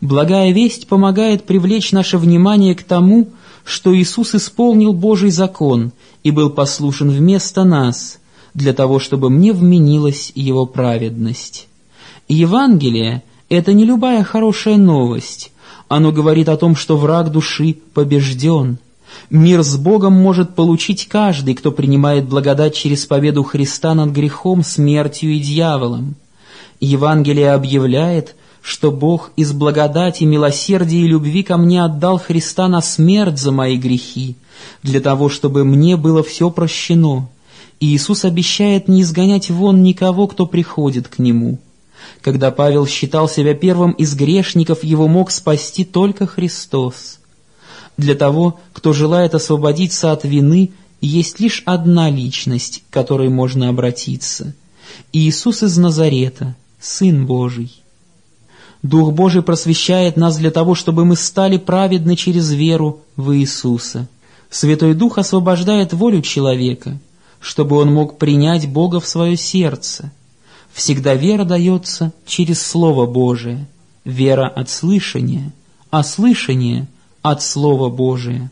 Благая 0.00 0.52
весть 0.52 0.88
помогает 0.88 1.44
привлечь 1.44 1.92
наше 1.92 2.18
внимание 2.18 2.74
к 2.74 2.82
тому, 2.82 3.28
что 3.64 3.96
Иисус 3.96 4.34
исполнил 4.34 4.92
Божий 4.92 5.30
закон 5.30 5.92
и 6.24 6.32
был 6.32 6.50
послушен 6.50 7.10
вместо 7.10 7.62
нас, 7.62 8.18
для 8.54 8.72
того, 8.72 8.98
чтобы 8.98 9.30
мне 9.30 9.52
вменилась 9.52 10.32
Его 10.34 10.66
праведность. 10.66 11.68
Евангелие— 12.28 13.22
это 13.48 13.72
не 13.72 13.84
любая 13.84 14.24
хорошая 14.24 14.76
новость. 14.76 15.51
Оно 15.94 16.10
говорит 16.10 16.48
о 16.48 16.56
том, 16.56 16.74
что 16.74 16.96
враг 16.96 17.30
души 17.30 17.76
побежден. 17.92 18.78
Мир 19.28 19.62
с 19.62 19.76
Богом 19.76 20.14
может 20.14 20.54
получить 20.54 21.06
каждый, 21.06 21.54
кто 21.54 21.70
принимает 21.70 22.26
благодать 22.26 22.74
через 22.74 23.04
победу 23.04 23.42
Христа 23.42 23.94
над 23.94 24.08
грехом, 24.08 24.64
смертью 24.64 25.32
и 25.32 25.38
дьяволом. 25.38 26.14
Евангелие 26.80 27.52
объявляет, 27.52 28.36
что 28.62 28.90
Бог 28.90 29.32
из 29.36 29.52
благодати, 29.52 30.24
милосердия 30.24 31.00
и 31.02 31.08
любви 31.08 31.42
ко 31.42 31.58
мне 31.58 31.84
отдал 31.84 32.18
Христа 32.18 32.68
на 32.68 32.80
смерть 32.80 33.38
за 33.38 33.52
мои 33.52 33.76
грехи, 33.76 34.36
для 34.82 35.02
того, 35.02 35.28
чтобы 35.28 35.62
мне 35.62 35.98
было 35.98 36.22
все 36.22 36.48
прощено. 36.48 37.28
И 37.80 37.94
Иисус 37.94 38.24
обещает 38.24 38.88
не 38.88 39.02
изгонять 39.02 39.50
вон 39.50 39.82
никого, 39.82 40.26
кто 40.26 40.46
приходит 40.46 41.08
к 41.08 41.18
Нему. 41.18 41.58
Когда 42.20 42.50
Павел 42.50 42.86
считал 42.86 43.28
себя 43.28 43.54
первым 43.54 43.92
из 43.92 44.14
грешников, 44.14 44.84
его 44.84 45.08
мог 45.08 45.30
спасти 45.30 45.84
только 45.84 46.26
Христос. 46.26 47.18
Для 47.96 48.14
того, 48.14 48.60
кто 48.72 48.92
желает 48.92 49.34
освободиться 49.34 50.12
от 50.12 50.24
вины, 50.24 50.72
есть 51.00 51.40
лишь 51.40 51.62
одна 51.66 52.10
личность, 52.10 52.84
к 52.88 52.92
которой 52.92 53.28
можно 53.28 53.68
обратиться. 53.68 54.54
Иисус 55.12 55.62
из 55.62 55.76
Назарета– 55.76 56.56
Сын 56.80 57.26
Божий. 57.26 57.82
Дух 58.82 59.12
Божий 59.12 59.42
просвещает 59.42 60.16
нас 60.16 60.36
для 60.36 60.50
того, 60.50 60.74
чтобы 60.74 61.04
мы 61.04 61.16
стали 61.16 61.56
праведны 61.56 62.16
через 62.16 62.52
веру 62.52 63.00
в 63.16 63.36
Иисуса. 63.36 64.08
Святой 64.50 64.94
Дух 64.94 65.18
освобождает 65.18 65.92
волю 65.92 66.20
человека, 66.20 66.98
чтобы 67.40 67.76
он 67.76 67.92
мог 67.92 68.18
принять 68.18 68.68
Бога 68.68 69.00
в 69.00 69.06
свое 69.06 69.36
сердце. 69.36 70.12
Всегда 70.72 71.14
вера 71.14 71.44
дается 71.44 72.12
через 72.26 72.62
Слово 72.62 73.06
Божие, 73.06 73.66
вера 74.04 74.48
от 74.48 74.70
слышания, 74.70 75.52
а 75.90 76.02
слышание 76.02 76.88
от 77.20 77.42
Слова 77.42 77.90
Божия. 77.90 78.50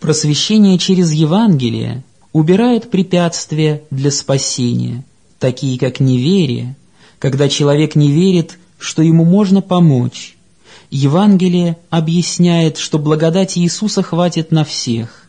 Просвещение 0.00 0.78
через 0.78 1.12
Евангелие 1.12 2.02
убирает 2.32 2.90
препятствия 2.90 3.82
для 3.90 4.10
спасения, 4.10 5.04
такие 5.38 5.78
как 5.78 6.00
неверие, 6.00 6.76
когда 7.20 7.48
человек 7.48 7.94
не 7.94 8.10
верит, 8.10 8.58
что 8.76 9.02
ему 9.02 9.24
можно 9.24 9.62
помочь. 9.62 10.36
Евангелие 10.90 11.78
объясняет, 11.88 12.76
что 12.76 12.98
благодати 12.98 13.60
Иисуса 13.60 14.02
хватит 14.02 14.50
на 14.50 14.64
всех. 14.64 15.28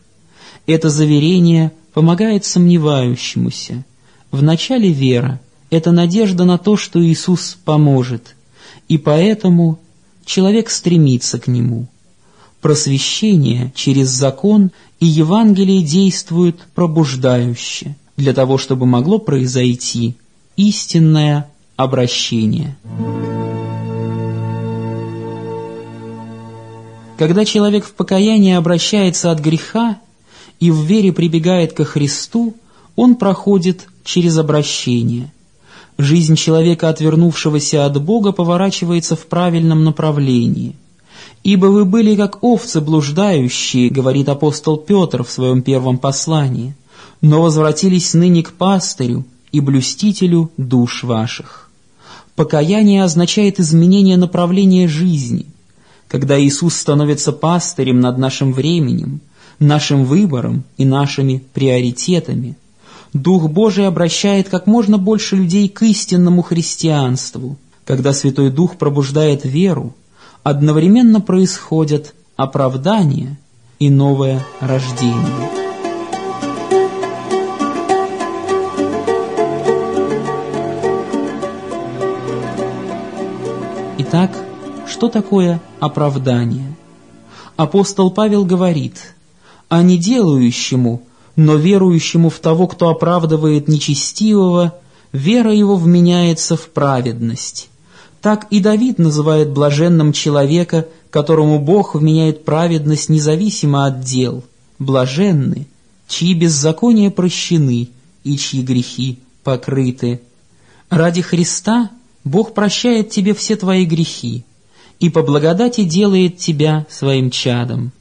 Это 0.66 0.90
заверение 0.90 1.72
помогает 1.94 2.44
сомневающемуся. 2.44 3.84
Вначале 4.32 4.90
вера– 4.90 5.40
это 5.76 5.92
надежда 5.92 6.44
на 6.44 6.58
то, 6.58 6.76
что 6.76 7.04
Иисус 7.04 7.58
поможет, 7.64 8.34
и 8.88 8.98
поэтому 8.98 9.78
человек 10.24 10.70
стремится 10.70 11.38
к 11.38 11.46
Нему. 11.46 11.86
Просвещение 12.60 13.72
через 13.74 14.08
закон 14.08 14.70
и 14.98 15.06
Евангелие 15.06 15.82
действуют 15.82 16.66
пробуждающе, 16.74 17.94
для 18.16 18.32
того, 18.32 18.58
чтобы 18.58 18.86
могло 18.86 19.18
произойти 19.18 20.16
истинное 20.56 21.50
обращение. 21.76 22.76
Когда 27.18 27.44
человек 27.44 27.84
в 27.84 27.92
покаянии 27.92 28.54
обращается 28.54 29.30
от 29.30 29.40
греха 29.40 29.98
и 30.60 30.70
в 30.70 30.82
вере 30.82 31.12
прибегает 31.12 31.72
ко 31.72 31.84
Христу, 31.84 32.54
он 32.94 33.16
проходит 33.16 33.88
через 34.04 34.38
обращение. 34.38 35.30
Жизнь 35.98 36.36
человека, 36.36 36.90
отвернувшегося 36.90 37.86
от 37.86 38.02
Бога, 38.02 38.32
поворачивается 38.32 39.16
в 39.16 39.26
правильном 39.26 39.84
направлении. 39.84 40.76
«Ибо 41.42 41.66
вы 41.66 41.84
были 41.84 42.16
как 42.16 42.42
овцы 42.42 42.80
блуждающие»,— 42.80 43.88
говорит 43.90 44.28
апостол 44.28 44.76
Петр 44.76 45.24
в 45.24 45.30
своем 45.30 45.62
первом 45.62 45.98
послании, 45.98 46.74
«но 47.22 47.40
возвратились 47.40 48.12
ныне 48.14 48.42
к 48.42 48.52
пастырю 48.52 49.24
и 49.52 49.60
блюстителю 49.60 50.50
душ 50.56 51.02
ваших». 51.02 51.70
Покаяние 52.34 53.02
означает 53.02 53.58
изменение 53.58 54.18
направления 54.18 54.88
жизни. 54.88 55.46
Когда 56.08 56.38
Иисус 56.38 56.76
становится 56.76 57.32
пастырем 57.32 58.00
над 58.00 58.18
нашим 58.18 58.52
временем, 58.52 59.20
нашим 59.58 60.04
выбором 60.04 60.64
и 60.76 60.84
нашими 60.84 61.42
приоритетами, 61.54 62.56
Дух 63.22 63.48
Божий 63.48 63.86
обращает 63.86 64.48
как 64.48 64.66
можно 64.66 64.98
больше 64.98 65.36
людей 65.36 65.68
к 65.68 65.82
истинному 65.82 66.42
христианству. 66.42 67.56
Когда 67.84 68.12
Святой 68.12 68.50
Дух 68.50 68.76
пробуждает 68.76 69.44
веру, 69.44 69.94
одновременно 70.42 71.20
происходят 71.20 72.14
оправдание 72.36 73.38
и 73.78 73.88
новое 73.88 74.44
рождение. 74.60 75.50
Итак, 83.98 84.36
что 84.86 85.08
такое 85.08 85.60
оправдание? 85.80 86.76
Апостол 87.56 88.10
Павел 88.10 88.44
говорит, 88.44 89.14
«А 89.68 89.82
не 89.82 89.96
делающему, 89.96 91.02
но 91.36 91.56
верующему 91.56 92.30
в 92.30 92.38
того, 92.40 92.66
кто 92.66 92.88
оправдывает 92.88 93.68
нечестивого, 93.68 94.74
вера 95.12 95.52
его 95.54 95.76
вменяется 95.76 96.56
в 96.56 96.68
праведность». 96.70 97.68
Так 98.26 98.48
и 98.50 98.58
Давид 98.58 98.98
называет 98.98 99.50
блаженным 99.50 100.12
человека, 100.12 100.88
которому 101.10 101.60
Бог 101.60 101.94
вменяет 101.94 102.44
праведность 102.44 103.08
независимо 103.08 103.86
от 103.86 104.00
дел. 104.00 104.42
Блаженны, 104.80 105.68
чьи 106.08 106.34
беззакония 106.34 107.10
прощены 107.10 107.88
и 108.24 108.36
чьи 108.36 108.62
грехи 108.62 109.20
покрыты. 109.44 110.22
Ради 110.90 111.22
Христа 111.22 111.90
Бог 112.24 112.52
прощает 112.52 113.10
тебе 113.10 113.32
все 113.32 113.54
твои 113.54 113.84
грехи 113.84 114.44
и 114.98 115.08
по 115.08 115.22
благодати 115.22 115.84
делает 115.84 116.38
тебя 116.38 116.84
своим 116.90 117.30
чадом. 117.30 117.92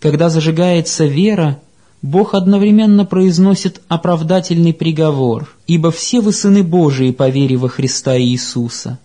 Когда 0.00 0.30
зажигается 0.30 1.04
вера, 1.04 1.60
Бог 2.04 2.34
одновременно 2.34 3.06
произносит 3.06 3.80
оправдательный 3.88 4.74
приговор, 4.74 5.48
ибо 5.66 5.90
все 5.90 6.20
вы 6.20 6.34
сыны 6.34 6.62
Божии 6.62 7.12
по 7.12 7.30
вере 7.30 7.56
во 7.56 7.70
Христа 7.70 8.18
Иисуса. 8.20 8.98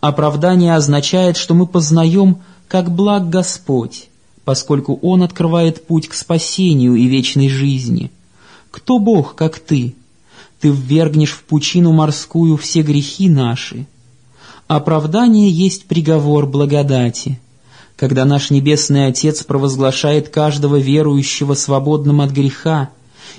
Оправдание 0.00 0.76
означает, 0.76 1.36
что 1.36 1.54
мы 1.54 1.66
познаем, 1.66 2.38
как 2.68 2.94
благ 2.94 3.28
Господь, 3.28 4.08
поскольку 4.44 5.00
Он 5.02 5.24
открывает 5.24 5.84
путь 5.84 6.06
к 6.06 6.14
спасению 6.14 6.94
и 6.94 7.08
вечной 7.08 7.48
жизни. 7.48 8.12
Кто 8.70 9.00
Бог, 9.00 9.34
как 9.34 9.58
Ты? 9.58 9.96
Ты 10.60 10.68
ввергнешь 10.68 11.32
в 11.32 11.42
пучину 11.42 11.90
морскую 11.90 12.56
все 12.56 12.82
грехи 12.82 13.28
наши. 13.28 13.84
Оправдание 14.68 15.50
есть 15.50 15.86
приговор 15.86 16.46
благодати. 16.46 17.40
Когда 17.98 18.24
наш 18.24 18.48
Небесный 18.48 19.08
Отец 19.08 19.44
провозглашает 19.44 20.30
каждого 20.30 20.76
верующего 20.76 21.52
свободным 21.52 22.22
от 22.22 22.30
греха 22.30 22.88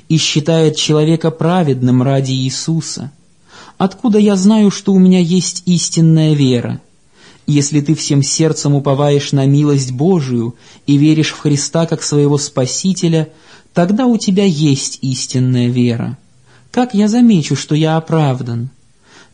и 0.07 0.17
считает 0.17 0.75
человека 0.75 1.31
праведным 1.31 2.03
ради 2.03 2.33
Иисуса– 2.33 3.11
Откуда 3.79 4.19
я 4.19 4.35
знаю, 4.35 4.71
что 4.71 4.91
у 4.91 4.99
меня 4.99 5.19
есть 5.19 5.63
истинная 5.65 6.33
вера? 6.33 6.81
Если 7.47 7.79
ты 7.79 7.95
всем 7.95 8.21
сердцем 8.21 8.75
уповаешь 8.75 9.31
на 9.31 9.45
милость 9.45 9.93
Божию 9.93 10.55
и 10.85 10.97
веришь 10.97 11.31
в 11.31 11.39
Христа 11.39 11.85
как 11.85 12.03
своего 12.03 12.37
Спасителя, 12.37 13.29
тогда 13.73 14.05
у 14.05 14.17
тебя 14.17 14.43
есть 14.43 14.99
истинная 15.01 15.69
вера. 15.69 16.17
Как 16.71 16.93
я 16.93 17.07
замечу, 17.07 17.55
что 17.55 17.73
я 17.73 17.95
оправдан? 17.95 18.69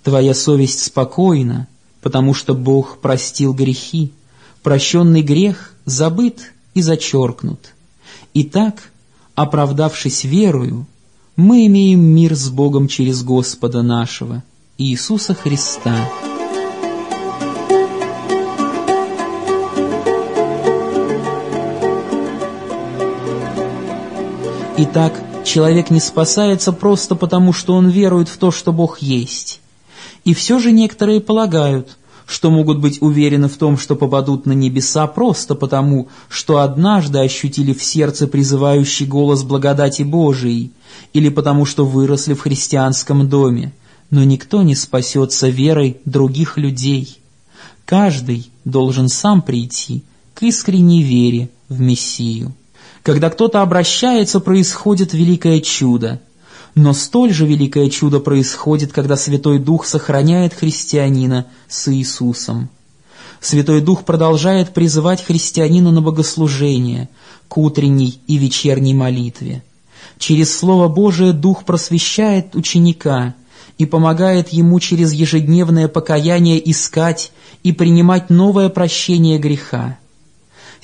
Твоя 0.04 0.36
совесть 0.36 0.84
спокойна, 0.84 1.68
потому 2.02 2.36
что 2.36 2.54
Бог 2.54 3.00
простил 3.00 3.52
грехи. 3.52 4.12
Прощенный 4.66 5.22
грех 5.22 5.76
забыт 5.86 6.52
и 6.74 6.82
зачеркнут. 6.82 7.76
Итак, 8.34 8.90
оправдавшись 9.36 10.24
верою, 10.24 10.88
мы 11.36 11.68
имеем 11.68 12.00
мир 12.00 12.34
с 12.34 12.50
Богом 12.50 12.88
через 12.88 13.22
Господа 13.22 13.84
нашего, 13.84 14.44
Иисуса 14.80 15.36
Христа. 15.36 15.96
Итак, 24.78 25.14
человек 25.46 25.92
не 25.92 26.00
спасается 26.00 26.74
просто 26.74 27.14
потому, 27.14 27.54
что 27.54 27.76
он 27.76 27.90
верует 27.90 28.30
в 28.30 28.38
то, 28.38 28.50
что 28.50 28.74
Бог 28.74 28.98
есть. 28.98 29.62
И 30.24 30.34
все 30.34 30.58
же 30.58 30.72
некоторые 30.72 31.22
полагают, 31.22 32.00
что 32.26 32.50
могут 32.52 32.80
быть 32.80 33.02
уверены 33.02 33.48
в 33.48 33.58
том, 33.58 33.78
что 33.78 33.96
попадут 33.96 34.46
на 34.46 34.54
небеса 34.54 35.08
просто 35.08 35.56
потому, 35.56 36.08
что 36.28 36.60
однажды 36.60 37.20
ощутили 37.20 37.74
в 37.74 37.84
сердце 37.84 38.28
призывающий 38.28 39.06
голос 39.06 39.44
благодати 39.44 40.04
Божией– 40.04 40.72
или 41.14 41.30
потому 41.30 41.66
что 41.66 41.86
выросли 41.86 42.34
в 42.34 42.42
христианском 42.42 43.28
доме, 43.30 43.72
но 44.10 44.24
никто 44.24 44.64
не 44.64 44.76
спасется 44.76 45.48
верой 45.48 45.98
других 46.06 46.58
людей. 46.58 47.20
Каждый 47.86 48.50
должен 48.64 49.10
сам 49.10 49.42
прийти 49.42 50.04
к 50.34 50.44
искренней 50.44 51.04
вере 51.04 51.50
в 51.70 51.80
Мессию. 51.80 52.54
Когда 53.04 53.30
кто-то 53.30 53.62
обращается, 53.62 54.40
происходит 54.40 55.14
великое 55.14 55.62
чудо. 55.62 56.20
Но 56.76 56.92
столь 56.92 57.34
же 57.34 57.48
великое 57.48 57.90
чудо 57.90 58.20
происходит, 58.20 58.92
когда 58.92 59.16
Святой 59.16 59.60
Дух 59.60 59.86
сохраняет 59.86 60.54
христианина 60.54 61.48
с 61.70 61.92
Иисусом. 61.92 62.70
Святой 63.40 63.80
Дух 63.80 64.04
продолжает 64.04 64.74
призывать 64.74 65.24
христианина 65.24 65.92
на 65.92 66.02
богослужение, 66.02 67.10
к 67.48 67.58
утренней 67.58 68.20
и 68.28 68.38
вечерней 68.38 68.94
молитве. 68.94 69.64
Через 70.18 70.58
Слово 70.58 70.90
Божие 70.90 71.32
Дух 71.32 71.64
просвещает 71.64 72.56
ученика 72.56 73.36
и 73.78 73.86
помогает 73.86 74.50
ему 74.50 74.80
через 74.82 75.14
ежедневное 75.14 75.88
покаяние 75.88 76.70
искать 76.70 77.32
и 77.64 77.72
принимать 77.72 78.30
новое 78.30 78.68
прощение 78.68 79.38
греха. 79.38 79.98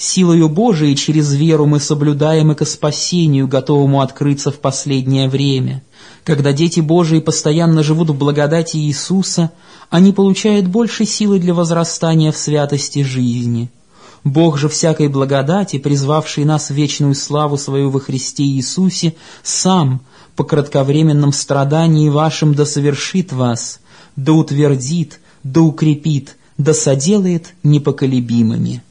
Силою 0.01 0.49
Божией 0.49 0.95
через 0.95 1.31
веру 1.33 1.67
мы 1.67 1.79
соблюдаем 1.79 2.51
и 2.51 2.55
ко 2.55 2.65
спасению, 2.65 3.47
готовому 3.47 4.01
открыться 4.01 4.49
в 4.49 4.59
последнее 4.59 5.29
время. 5.29 5.83
Когда 6.23 6.53
дети 6.53 6.79
Божии 6.79 7.19
постоянно 7.19 7.83
живут 7.83 8.09
в 8.09 8.15
благодати 8.17 8.77
Иисуса, 8.77 9.51
они 9.91 10.11
получают 10.11 10.65
больше 10.65 11.05
силы 11.05 11.37
для 11.39 11.53
возрастания 11.53 12.31
в 12.31 12.37
святости 12.37 13.03
жизни– 13.03 13.69
Бог 14.23 14.57
же 14.57 14.69
всякой 14.69 15.07
благодати, 15.07 15.79
призвавший 15.79 16.45
нас 16.45 16.69
в 16.69 16.73
вечную 16.75 17.15
славу 17.15 17.57
свою 17.57 17.89
во 17.89 17.99
Христе 17.99 18.43
Иисусе, 18.43 19.15
сам 19.41 20.01
по 20.35 20.43
кратковременном 20.43 21.33
страдании 21.33 22.09
вашим 22.09 22.53
да 22.53 22.65
совершит 22.65 23.33
вас, 23.33 23.79
да 24.15 24.33
утвердит, 24.33 25.19
да 25.43 25.61
укрепит, 25.61 26.37
да 26.57 26.73
соделает 26.73 27.55
непоколебимыми. 27.63 28.83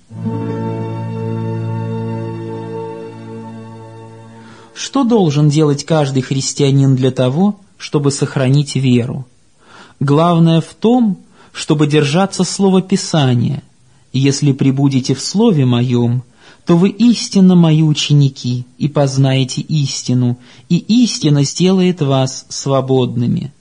Что 4.83 5.05
должен 5.05 5.51
делать 5.51 5.85
каждый 5.85 6.23
христианин 6.23 6.97
для 6.97 7.11
того, 7.11 7.61
чтобы 7.77 8.11
сохранить 8.11 8.77
веру? 8.77 9.27
Главное 10.01 10.63
в 10.63 10.73
том, 10.73 11.19
чтобы 11.53 11.87
держаться 11.87 12.45
Слова 12.45 12.81
Писания– 12.81 13.63
если 14.13 14.53
прибудете 14.53 15.15
в 15.15 15.21
Слове 15.21 15.67
Моем, 15.67 16.23
то 16.65 16.77
вы 16.77 16.89
истинно 16.89 17.55
Мои 17.55 17.83
ученики, 17.83 18.65
и 18.79 18.89
познаете 18.89 19.61
истину, 19.61 20.39
и 20.69 20.79
истина 20.79 21.45
сделает 21.45 22.01
вас 22.01 22.47
свободными. 22.49 23.53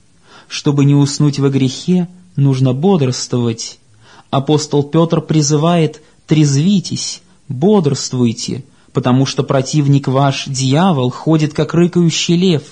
Чтобы 0.48 0.84
не 0.86 0.94
уснуть 0.94 1.38
во 1.38 1.50
грехе, 1.50 2.08
нужно 2.34 2.72
бодрствовать. 2.72 3.78
Апостол 4.30 4.82
Петр 4.82 5.20
призывает 5.20 6.02
«трезвитесь, 6.26 7.20
бодрствуйте», 7.48 8.64
потому 8.92 9.26
что 9.26 9.42
противник 9.42 10.08
ваш, 10.08 10.46
дьявол, 10.46 11.10
ходит, 11.10 11.54
как 11.54 11.74
рыкающий 11.74 12.36
лев, 12.36 12.62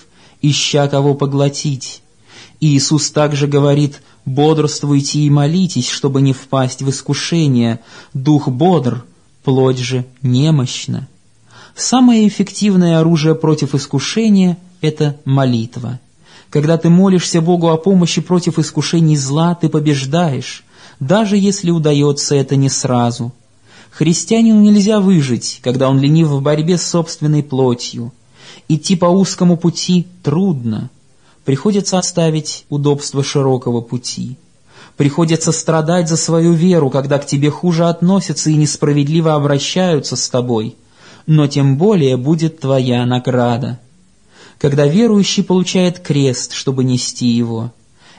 ища 0.43 0.89
кого 0.89 1.15
поглотить. 1.15 2.03
Иисус 2.61 3.11
также 3.11 3.47
говорит 3.47 4.01
Бодрствуйте 4.25 5.21
и 5.21 5.31
молитесь, 5.31 5.89
чтобы 5.89 6.21
не 6.21 6.33
впасть 6.33 6.83
в 6.83 6.91
искушение. 6.91 7.81
Дух 8.13 8.49
бодр, 8.49 9.05
плоть 9.43 9.79
же 9.79 10.05
немощна. 10.23 11.09
Самое 11.75 12.27
эффективное 12.29 12.99
оружие 12.99 13.35
против 13.35 13.75
искушения– 13.75 14.59
это 14.81 15.17
молитва. 15.25 16.01
Когда 16.51 16.77
ты 16.77 16.91
молишься 16.91 17.41
Богу 17.41 17.69
о 17.69 17.77
помощи 17.77 18.21
против 18.21 18.59
искушений 18.59 19.17
зла, 19.17 19.55
ты 19.55 19.69
побеждаешь, 19.69 20.65
даже 21.01 21.37
если 21.37 21.71
удается 21.71 22.35
это 22.35 22.57
не 22.57 22.69
сразу. 22.69 23.33
Христианину 23.99 24.61
нельзя 24.61 25.01
выжить, 25.01 25.59
когда 25.61 25.91
он 25.91 25.99
ленив 25.99 26.29
в 26.29 26.41
борьбе 26.41 26.79
с 26.79 26.87
собственной 26.87 27.43
плотью. 27.43 28.13
Идти 28.69 28.95
по 28.95 29.07
узкому 29.07 29.57
пути 29.57 30.07
трудно. 30.23 30.89
Приходится 31.45 31.99
оставить 31.99 32.65
удобство 32.69 33.25
широкого 33.25 33.81
пути. 33.81 34.37
Приходится 34.97 35.51
страдать 35.51 36.09
за 36.09 36.17
свою 36.17 36.53
веру, 36.53 36.91
когда 36.91 37.19
к 37.19 37.27
тебе 37.27 37.51
хуже 37.51 37.89
относятся 37.89 38.51
и 38.51 38.55
несправедливо 38.55 39.35
обращаются 39.35 40.15
с 40.15 40.29
тобой. 40.29 40.77
Но 41.27 41.49
тем 41.49 41.77
более 41.77 42.17
будет 42.17 42.61
твоя 42.61 43.05
награда. 43.05 43.81
Когда 44.59 44.87
верующий 44.87 45.43
получает 45.43 45.99
крест, 45.99 46.53
чтобы 46.53 46.85
нести 46.85 47.27
его, 47.27 47.73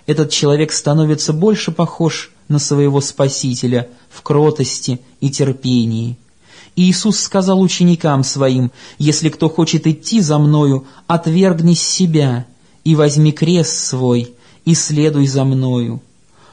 этот 0.07 0.29
человек 0.29 0.73
становится 0.73 1.31
больше 1.31 1.71
похож 1.71 2.31
на 2.49 2.59
своего 2.59 2.99
Спасителя 2.99 3.88
в 4.09 4.21
кротости 4.21 4.99
и 5.21 5.29
терпении. 5.29 6.17
Иисус 6.75 7.19
сказал 7.19 7.62
ученикам 7.62 8.23
своим, 8.23 8.71
«Если 8.97 9.29
кто 9.29 9.49
хочет 9.49 9.88
идти 9.88 10.19
за 10.19 10.38
Мною, 10.38 10.85
отвергнись 11.07 11.81
себя 11.81 12.45
и 12.83 12.95
возьми 12.95 13.31
крест 13.31 13.85
свой 13.85 14.33
и 14.65 14.73
следуй 14.73 15.27
за 15.27 15.45
Мною». 15.45 16.01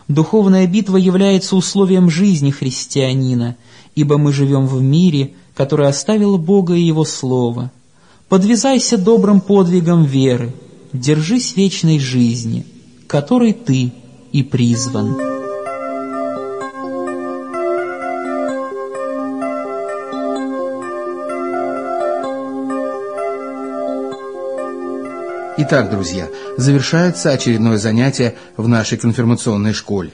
Духовная 0.09 0.66
битва 0.66 0.96
является 0.98 1.56
условием 1.56 2.11
жизни 2.11 2.50
христианина, 2.50 3.56
ибо 3.96 4.18
мы 4.18 4.32
живем 4.32 4.66
в 4.66 4.80
мире, 4.80 5.32
который 5.54 5.88
оставил 5.88 6.38
Бога 6.38 6.74
и 6.74 6.80
Его 6.80 7.04
Слово. 7.04 7.72
Подвязайся 8.28 8.98
добрым 8.98 9.40
подвигом 9.40 10.04
веры, 10.04 10.52
держись 10.92 11.56
вечной 11.56 11.98
жизни, 11.98 12.66
которой 13.09 13.52
ты 13.52 13.92
и 14.32 14.42
призван. 14.42 15.25
Итак, 25.68 25.90
друзья, 25.90 26.29
завершается 26.57 27.33
очередное 27.33 27.76
занятие 27.76 28.37
в 28.57 28.68
нашей 28.68 28.98
конфирмационной 28.98 29.72
школе. 29.72 30.12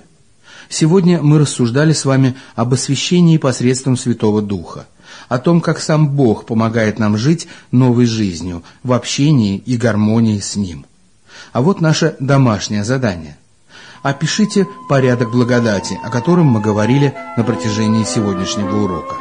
Сегодня 0.70 1.20
мы 1.20 1.38
рассуждали 1.38 1.92
с 1.92 2.06
вами 2.06 2.36
об 2.54 2.72
освящении 2.72 3.36
посредством 3.36 3.98
Святого 3.98 4.40
Духа, 4.40 4.86
о 5.28 5.38
том, 5.38 5.60
как 5.60 5.78
сам 5.78 6.08
Бог 6.08 6.46
помогает 6.46 6.98
нам 6.98 7.18
жить 7.18 7.48
новой 7.70 8.06
жизнью 8.06 8.62
в 8.82 8.94
общении 8.94 9.58
и 9.58 9.76
гармонии 9.76 10.40
с 10.40 10.56
Ним. 10.56 10.86
А 11.52 11.60
вот 11.60 11.82
наше 11.82 12.16
домашнее 12.18 12.82
задание. 12.82 13.36
Опишите 14.02 14.66
порядок 14.88 15.32
благодати, 15.32 16.00
о 16.02 16.08
котором 16.08 16.46
мы 16.46 16.62
говорили 16.62 17.12
на 17.36 17.44
протяжении 17.44 18.04
сегодняшнего 18.04 18.84
урока. 18.84 19.16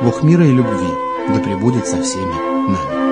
Бог 0.00 0.22
мира 0.22 0.46
и 0.46 0.52
любви 0.52 0.94
да 1.30 1.40
пребудет 1.40 1.88
со 1.88 2.00
всеми 2.00 2.70
нами. 2.70 3.03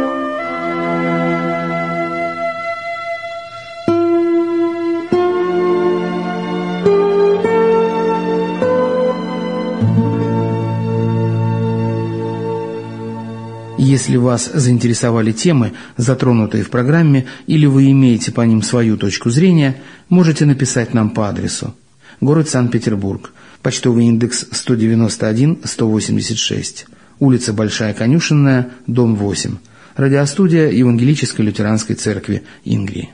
Если 13.93 14.17
вас 14.17 14.51
заинтересовали 14.55 15.33
темы, 15.33 15.75
затронутые 15.99 16.65
в 16.65 16.71
программе, 16.71 17.27
или 17.47 17.67
вы 17.67 17.91
имеете 17.91 18.33
по 18.33 18.41
ним 18.41 18.63
свою 18.63 18.97
точку 18.97 19.29
зрения, 19.29 19.77
можете 20.09 20.47
написать 20.47 20.95
нам 20.95 21.11
по 21.11 21.29
адресу. 21.29 21.75
Город 22.23 22.49
Санкт-Петербург. 22.49 23.35
Почтовый 23.61 24.07
индекс 24.07 24.47
191-186. 24.51 26.87
Улица 27.19 27.53
Большая 27.53 27.93
Конюшенная, 27.93 28.71
дом 28.87 29.15
8. 29.15 29.59
Радиостудия 29.97 30.71
Евангелической 30.71 31.45
лютеранской 31.45 31.95
церкви 31.95 32.45
Ингрии. 32.65 33.11